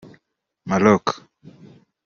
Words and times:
Moroc 0.67 1.05